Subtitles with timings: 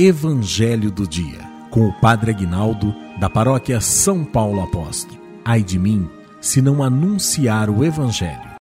[0.00, 1.40] Evangelho do Dia,
[1.72, 5.20] com o Padre Aguinaldo, da paróquia São Paulo Apóstolo.
[5.44, 6.08] Ai de mim,
[6.40, 8.54] se não anunciar o Evangelho.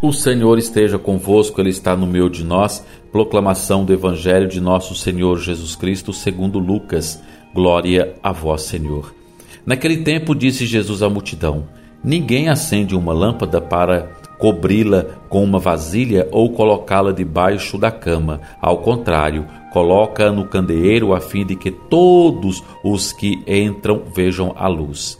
[0.00, 2.86] O Senhor esteja convosco, Ele está no meio de nós.
[3.10, 7.20] Proclamação do Evangelho de nosso Senhor Jesus Cristo, segundo Lucas.
[7.52, 9.12] Glória a vós, Senhor.
[9.66, 11.64] Naquele tempo disse Jesus à multidão:
[12.04, 18.40] Ninguém acende uma lâmpada para cobri-la com uma vasilha ou colocá-la debaixo da cama.
[18.60, 24.66] Ao contrário, coloca no candeeiro a fim de que todos os que entram vejam a
[24.66, 25.16] luz.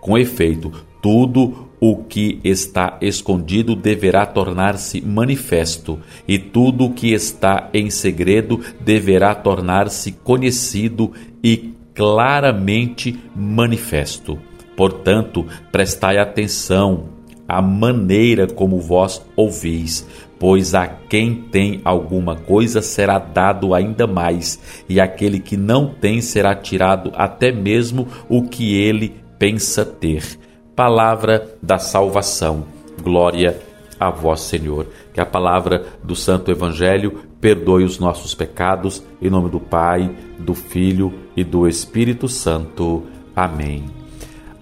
[0.00, 0.70] Com efeito,
[1.02, 8.60] tudo o que está escondido deverá tornar-se manifesto, e tudo o que está em segredo
[8.80, 11.10] deverá tornar-se conhecido
[11.42, 14.38] e claramente manifesto.
[14.76, 17.18] Portanto, prestai atenção
[17.50, 20.06] a maneira como vós ouvis,
[20.38, 26.20] pois a quem tem alguma coisa será dado ainda mais, e aquele que não tem
[26.20, 30.38] será tirado até mesmo o que ele pensa ter.
[30.74, 32.64] Palavra da salvação.
[33.02, 33.58] Glória
[33.98, 34.86] a vós, Senhor.
[35.12, 40.54] Que a palavra do Santo Evangelho perdoe os nossos pecados, em nome do Pai, do
[40.54, 43.02] Filho e do Espírito Santo.
[43.34, 43.99] Amém.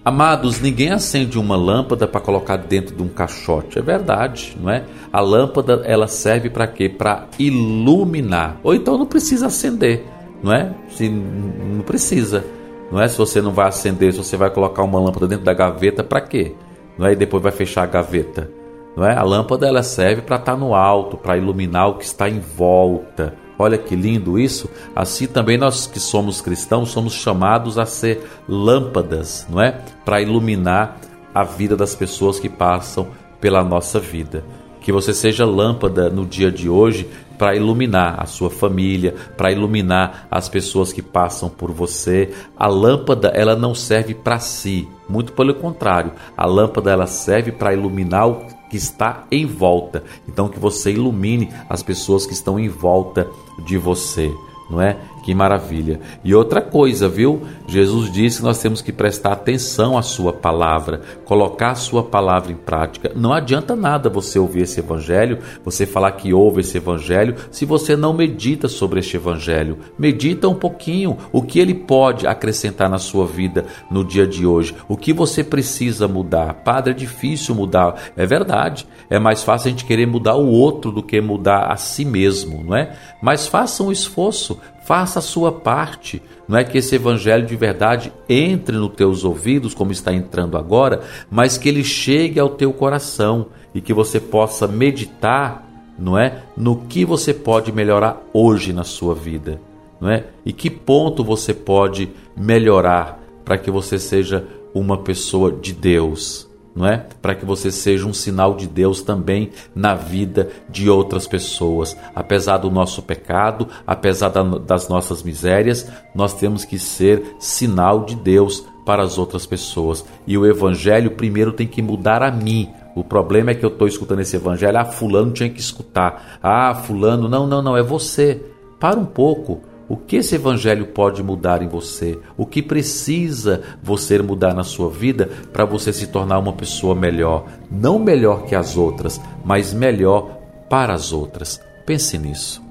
[0.09, 3.77] Amados, ninguém acende uma lâmpada para colocar dentro de um caixote.
[3.77, 4.83] É verdade, não é?
[5.13, 6.89] A lâmpada ela serve para quê?
[6.89, 8.59] Para iluminar.
[8.63, 10.03] Ou então não precisa acender,
[10.41, 10.73] não é?
[10.89, 12.43] Se não precisa,
[12.91, 13.07] não é?
[13.07, 16.21] Se você não vai acender, se você vai colocar uma lâmpada dentro da gaveta, para
[16.21, 16.55] quê?
[16.97, 17.11] Não é?
[17.11, 18.49] E depois vai fechar a gaveta,
[18.97, 19.15] não é?
[19.15, 22.39] A lâmpada ela serve para estar tá no alto, para iluminar o que está em
[22.39, 23.35] volta.
[23.59, 24.69] Olha que lindo isso.
[24.95, 29.81] Assim também nós que somos cristãos somos chamados a ser lâmpadas, não é?
[30.05, 30.97] Para iluminar
[31.35, 33.07] a vida das pessoas que passam
[33.41, 34.45] pela nossa vida.
[34.79, 40.27] Que você seja lâmpada no dia de hoje para iluminar a sua família, para iluminar
[40.31, 42.33] as pessoas que passam por você.
[42.57, 46.13] A lâmpada ela não serve para si, muito pelo contrário.
[46.35, 50.03] A lâmpada ela serve para iluminar o que está em volta.
[50.27, 53.29] Então que você ilumine as pessoas que estão em volta
[53.65, 54.31] de você
[54.69, 54.97] não é?
[55.29, 55.99] Que maravilha.
[56.23, 57.43] E outra coisa, viu?
[57.67, 62.51] Jesus disse que nós temos que prestar atenção à sua palavra, colocar a sua palavra
[62.51, 63.11] em prática.
[63.15, 67.95] Não adianta nada você ouvir esse evangelho, você falar que ouve esse evangelho, se você
[67.95, 69.77] não medita sobre este evangelho.
[69.99, 74.73] Medita um pouquinho o que ele pode acrescentar na sua vida no dia de hoje,
[74.87, 76.55] o que você precisa mudar.
[76.63, 78.01] Padre, é difícil mudar.
[78.17, 78.87] É verdade.
[79.11, 82.63] É mais fácil a gente querer mudar o outro do que mudar a si mesmo,
[82.63, 82.93] não é?
[83.21, 86.19] Mas faça um esforço faça a sua parte.
[86.47, 91.01] Não é que esse evangelho de verdade entre nos teus ouvidos, como está entrando agora,
[91.29, 95.63] mas que ele chegue ao teu coração e que você possa meditar,
[95.95, 99.61] não é, no que você pode melhorar hoje na sua vida,
[100.01, 100.25] não é?
[100.43, 106.48] E que ponto você pode melhorar para que você seja uma pessoa de Deus
[106.79, 107.05] não é?
[107.21, 111.95] Para que você seja um sinal de Deus também na vida de outras pessoas.
[112.15, 118.65] Apesar do nosso pecado, apesar das nossas misérias, nós temos que ser sinal de Deus
[118.85, 120.05] para as outras pessoas.
[120.25, 122.69] E o evangelho primeiro tem que mudar a mim.
[122.95, 126.39] O problema é que eu estou escutando esse evangelho, ah, fulano tinha que escutar.
[126.41, 128.41] Ah, fulano, não, não, não, é você.
[128.79, 129.59] Para um pouco.
[129.89, 132.19] O que esse evangelho pode mudar em você?
[132.37, 137.47] O que precisa você mudar na sua vida para você se tornar uma pessoa melhor?
[137.71, 140.37] Não melhor que as outras, mas melhor
[140.69, 141.59] para as outras.
[141.87, 142.68] Pense nisso.